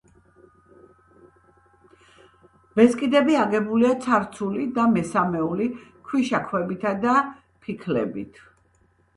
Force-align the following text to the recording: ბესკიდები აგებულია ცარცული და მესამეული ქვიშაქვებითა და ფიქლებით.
ბესკიდები 2.79 3.37
აგებულია 3.41 3.91
ცარცული 4.07 4.65
და 4.79 4.87
მესამეული 4.97 5.69
ქვიშაქვებითა 6.09 6.95
და 7.07 7.15
ფიქლებით. 7.67 8.43